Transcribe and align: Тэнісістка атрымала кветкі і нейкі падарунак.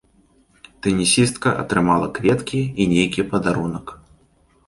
Тэнісістка 0.85 1.49
атрымала 1.65 2.07
кветкі 2.17 2.61
і 2.85 2.87
нейкі 2.93 3.27
падарунак. 3.35 3.87